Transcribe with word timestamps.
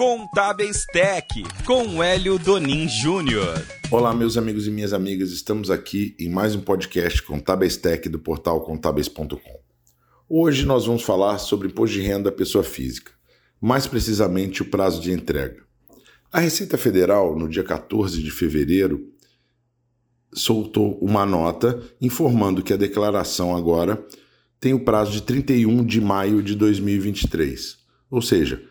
Contábeis 0.00 0.86
Tech, 0.86 1.28
com 1.66 2.02
Hélio 2.02 2.38
Donin 2.38 2.88
Júnior. 2.88 3.62
Olá, 3.90 4.14
meus 4.14 4.38
amigos 4.38 4.66
e 4.66 4.70
minhas 4.70 4.94
amigas, 4.94 5.30
estamos 5.30 5.70
aqui 5.70 6.16
em 6.18 6.30
mais 6.30 6.54
um 6.54 6.62
podcast 6.62 7.22
Contábeis 7.22 7.76
Tech 7.76 8.08
do 8.08 8.18
portal 8.18 8.62
contábeis.com. 8.62 9.60
Hoje 10.26 10.64
nós 10.64 10.86
vamos 10.86 11.02
falar 11.02 11.36
sobre 11.36 11.68
imposto 11.68 11.98
de 11.98 12.00
renda 12.00 12.32
pessoa 12.32 12.64
física, 12.64 13.12
mais 13.60 13.86
precisamente 13.86 14.62
o 14.62 14.70
prazo 14.70 15.02
de 15.02 15.12
entrega. 15.12 15.62
A 16.32 16.40
Receita 16.40 16.78
Federal, 16.78 17.38
no 17.38 17.46
dia 17.46 17.62
14 17.62 18.22
de 18.22 18.30
fevereiro, 18.30 19.06
soltou 20.32 20.98
uma 21.02 21.26
nota 21.26 21.78
informando 22.00 22.62
que 22.62 22.72
a 22.72 22.78
declaração 22.78 23.54
agora 23.54 24.02
tem 24.58 24.72
o 24.72 24.82
prazo 24.82 25.12
de 25.12 25.20
31 25.20 25.84
de 25.84 26.00
maio 26.00 26.42
de 26.42 26.54
2023, 26.54 27.76
ou 28.10 28.22
seja, 28.22 28.69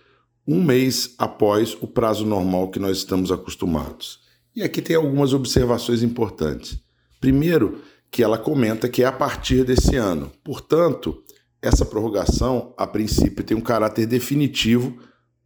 um 0.52 0.64
mês 0.64 1.14
após 1.20 1.78
o 1.80 1.86
prazo 1.86 2.26
normal 2.26 2.72
que 2.72 2.80
nós 2.80 2.98
estamos 2.98 3.32
acostumados. 3.32 4.22
E 4.56 4.64
aqui 4.64 4.82
tem 4.82 4.96
algumas 4.96 5.32
observações 5.32 6.02
importantes. 6.02 6.80
Primeiro, 7.22 7.84
que 8.10 8.24
ela 8.24 8.36
comenta 8.36 8.90
que 8.90 9.04
é 9.04 9.06
a 9.06 9.12
partir 9.12 9.64
desse 9.64 9.96
ano. 9.96 10.32
Portanto, 10.44 11.22
essa 11.62 11.86
prorrogação, 11.86 12.74
a 12.76 12.88
princípio, 12.88 13.44
tem 13.44 13.56
um 13.56 13.62
caráter 13.62 14.08
definitivo, 14.08 14.98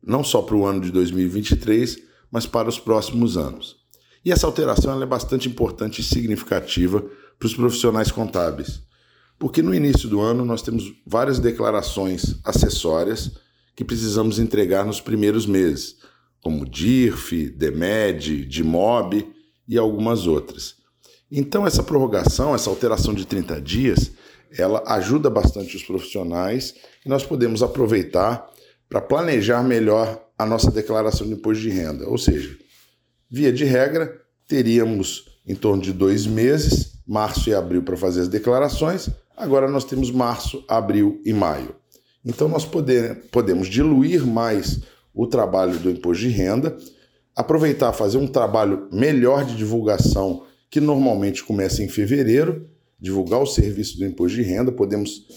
não 0.02 0.24
só 0.24 0.42
para 0.42 0.56
o 0.56 0.66
ano 0.66 0.80
de 0.80 0.90
2023, 0.90 1.98
mas 2.32 2.46
para 2.46 2.70
os 2.70 2.80
próximos 2.80 3.36
anos. 3.36 3.76
E 4.24 4.32
essa 4.32 4.48
alteração 4.48 5.04
é 5.04 5.06
bastante 5.06 5.50
importante 5.50 6.00
e 6.00 6.04
significativa 6.04 7.04
para 7.38 7.46
os 7.46 7.54
profissionais 7.54 8.10
contábeis, 8.10 8.82
porque 9.38 9.62
no 9.62 9.76
início 9.76 10.08
do 10.08 10.22
ano 10.22 10.46
nós 10.46 10.62
temos 10.62 10.94
várias 11.06 11.40
declarações 11.40 12.38
acessórias 12.46 13.44
que 13.76 13.84
precisamos 13.84 14.40
entregar 14.40 14.86
nos 14.86 15.02
primeiros 15.02 15.46
meses, 15.46 15.98
como 16.42 16.66
DIRF, 16.66 17.50
DEMED, 17.50 18.46
DIMOB 18.46 19.28
e 19.68 19.78
algumas 19.78 20.28
outras. 20.28 20.76
Então 21.32 21.66
essa 21.66 21.82
prorrogação, 21.82 22.54
essa 22.54 22.70
alteração 22.70 23.14
de 23.14 23.26
30 23.26 23.60
dias, 23.62 24.12
ela 24.56 24.84
ajuda 24.86 25.30
bastante 25.30 25.76
os 25.76 25.84
profissionais 25.84 26.76
e 27.04 27.10
nós 27.10 27.26
podemos 27.26 27.64
aproveitar 27.64 28.48
para 28.88 29.02
planejar 29.02 29.64
melhor 29.64 30.24
a 30.38 30.46
nossa 30.46 30.70
declaração 30.70 31.26
de 31.26 31.34
imposto 31.34 31.64
de 31.64 31.70
renda. 31.70 32.08
Ou 32.08 32.18
seja, 32.18 32.56
via 33.30 33.52
de 33.52 33.66
regra, 33.66 34.22
teríamos 34.48 35.40
em 35.48 35.56
torno 35.56 35.82
de 35.82 35.92
dois 35.92 36.28
meses, 36.28 37.00
março 37.08 37.50
e 37.50 37.54
abril, 37.56 37.82
para 37.82 37.98
fazer 37.98 38.22
as 38.22 38.28
declarações. 38.28 39.10
Agora 39.36 39.68
nós 39.68 39.84
temos 39.84 40.12
março, 40.12 40.64
abril 40.68 41.20
e 41.26 41.34
maio. 41.34 41.76
Então, 42.26 42.48
nós 42.48 42.66
poder, 42.66 43.26
podemos 43.32 43.68
diluir 43.68 44.26
mais 44.26 44.82
o 45.14 45.28
trabalho 45.28 45.78
do 45.80 45.92
imposto 45.92 46.24
de 46.24 46.30
renda, 46.30 46.76
aproveitar 47.36 47.92
fazer 47.94 48.18
um 48.18 48.28
trabalho 48.28 48.88
melhor 48.92 49.46
de 49.46 49.56
divulgação, 49.56 50.46
que 50.70 50.80
normalmente 50.80 51.44
começa 51.44 51.84
em 51.84 51.88
fevereiro, 51.88 52.70
divulgar 53.00 53.42
o 53.42 53.46
serviço 53.46 53.98
do 53.98 54.06
imposto 54.06 54.38
de 54.38 54.44
renda, 54.44 54.72
podemos 54.72 55.28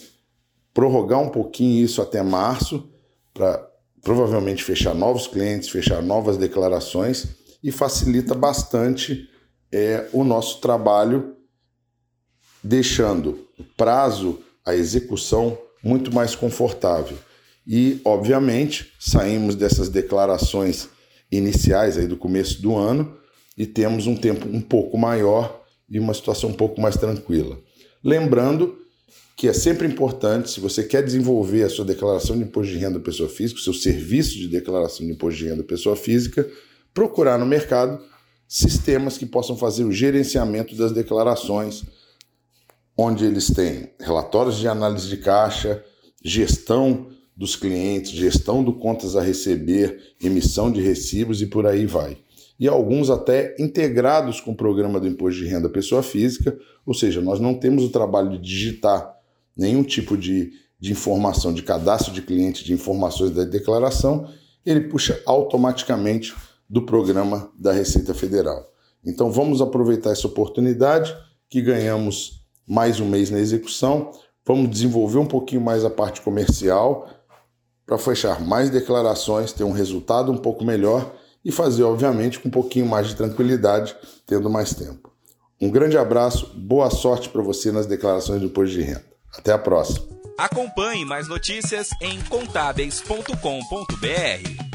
prorrogar 0.73 1.20
um 1.20 1.28
pouquinho 1.28 1.84
isso 1.84 2.01
até 2.01 2.23
março, 2.23 2.89
para 3.34 3.67
provavelmente 4.03 4.62
fechar 4.62 4.95
novos 4.95 5.27
clientes, 5.27 5.69
fechar 5.69 6.00
novas 6.00 6.37
declarações 6.37 7.27
e 7.62 7.73
facilita 7.73 8.34
bastante 8.34 9.28
é, 9.73 10.09
o 10.12 10.23
nosso 10.23 10.61
trabalho, 10.61 11.34
deixando 12.62 13.47
o 13.59 13.65
prazo, 13.77 14.41
a 14.65 14.75
execução 14.75 15.59
muito 15.87 16.12
mais 16.12 16.34
confortável. 16.34 17.17
E, 17.67 18.01
obviamente, 18.05 18.92
saímos 18.98 19.55
dessas 19.55 19.89
declarações 19.89 20.89
iniciais 21.31 21.97
aí 21.97 22.06
do 22.06 22.17
começo 22.17 22.61
do 22.61 22.77
ano 22.77 23.17
e 23.56 23.67
temos 23.67 24.06
um 24.06 24.17
tempo 24.17 24.48
um 24.48 24.61
pouco 24.61 24.98
maior 24.98 25.65
e 25.89 25.98
uma 25.98 26.15
situação 26.15 26.51
um 26.51 26.55
pouco 26.55 26.81
mais 26.81 26.97
tranquila. 26.97 27.59
Lembrando 28.03 28.77
que 29.37 29.49
é 29.49 29.53
sempre 29.53 29.87
importante, 29.87 30.50
se 30.50 30.61
você 30.61 30.83
quer 30.83 31.03
desenvolver 31.03 31.65
a 31.65 31.69
sua 31.69 31.84
declaração 31.84 32.37
de 32.37 32.44
imposto 32.44 32.72
de 32.72 32.78
renda 32.78 32.99
pessoa 32.99 33.28
física, 33.28 33.61
o 33.61 33.62
seu 33.62 33.75
serviço 33.75 34.34
de 34.37 34.49
declaração 34.49 35.06
de 35.06 35.12
imposto 35.12 35.38
de 35.38 35.49
renda 35.49 35.62
pessoa 35.62 35.94
física, 35.94 36.49
procurar 36.94 37.38
no 37.38 37.44
mercado 37.44 38.00
sistemas 38.49 39.19
que 39.19 39.27
possam 39.27 39.56
fazer 39.56 39.84
o 39.84 39.93
gerenciamento 39.93 40.75
das 40.75 40.93
declarações, 40.93 41.82
onde 42.97 43.25
eles 43.25 43.49
têm 43.49 43.91
relatórios 44.01 44.57
de 44.57 44.67
análise 44.67 45.09
de 45.09 45.19
caixa, 45.19 45.84
gestão 46.25 47.09
dos 47.37 47.55
clientes, 47.55 48.12
gestão 48.12 48.65
do 48.65 48.73
contas 48.73 49.15
a 49.15 49.21
receber, 49.21 50.15
emissão 50.23 50.73
de 50.73 50.81
recibos 50.81 51.43
e 51.43 51.47
por 51.47 51.67
aí 51.67 51.85
vai. 51.85 52.17
E 52.59 52.67
alguns 52.67 53.11
até 53.11 53.55
integrados 53.59 54.41
com 54.41 54.53
o 54.53 54.56
programa 54.56 54.99
do 54.99 55.06
imposto 55.06 55.41
de 55.41 55.47
renda 55.47 55.69
pessoa 55.69 56.03
física, 56.03 56.59
ou 56.87 56.95
seja, 56.95 57.21
nós 57.21 57.39
não 57.39 57.53
temos 57.53 57.85
o 57.85 57.91
trabalho 57.91 58.31
de 58.31 58.39
digitar 58.39 59.15
nenhum 59.55 59.83
tipo 59.83 60.17
de, 60.17 60.53
de 60.81 60.93
informação, 60.93 61.53
de 61.53 61.62
cadastro 61.62 62.12
de 62.12 62.23
cliente, 62.23 62.65
de 62.65 62.73
informações 62.73 63.31
da 63.31 63.45
declaração, 63.45 64.27
ele 64.65 64.83
puxa 64.83 65.21
automaticamente 65.27 66.35
do 66.69 66.83
programa 66.87 67.51
da 67.59 67.73
Receita 67.73 68.15
Federal. 68.15 68.73
Então 69.05 69.31
vamos 69.31 69.61
aproveitar 69.61 70.11
essa 70.11 70.27
oportunidade 70.27 71.15
que 71.49 71.61
ganhamos 71.61 72.46
mais 72.66 73.00
um 73.00 73.09
mês 73.09 73.31
na 73.31 73.38
execução. 73.38 74.12
Vamos 74.44 74.71
desenvolver 74.71 75.19
um 75.19 75.27
pouquinho 75.27 75.60
mais 75.60 75.84
a 75.84 75.91
parte 75.91 76.21
comercial 76.21 77.09
para 77.87 77.99
fechar 77.99 78.41
mais 78.41 78.71
declarações, 78.71 79.53
ter 79.53 79.65
um 79.65 79.72
resultado 79.72 80.32
um 80.32 80.37
pouco 80.37 80.65
melhor 80.65 81.15
e 81.44 81.53
fazer, 81.53 81.84
obviamente, 81.84 82.41
com 82.41 82.49
um 82.49 82.50
pouquinho 82.50 82.87
mais 82.87 83.06
de 83.06 83.15
tranquilidade, 83.15 83.94
tendo 84.26 84.50
mais 84.50 84.75
tempo. 84.75 85.12
Um 85.60 85.71
grande 85.71 85.97
abraço, 85.97 86.53
boa 86.56 86.91
sorte 86.91 87.28
para 87.28 87.43
você 87.43 87.71
nas 87.71 87.87
declarações 87.87 88.41
do 88.41 88.47
imposto 88.47 88.75
de 88.75 88.82
renda. 88.82 89.05
Até 89.37 89.53
a 89.53 89.59
próxima. 89.59 90.05
Acompanhe 90.37 91.05
mais 91.05 91.28
notícias 91.28 91.91
em 92.03 92.21
contábeis.com.br. 92.22 94.66